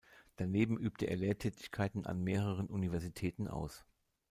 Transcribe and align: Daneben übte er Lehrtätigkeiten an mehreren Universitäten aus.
Daneben 0.37 0.79
übte 0.79 1.05
er 1.05 1.15
Lehrtätigkeiten 1.15 2.07
an 2.07 2.23
mehreren 2.23 2.65
Universitäten 2.65 3.47
aus. 3.47 3.85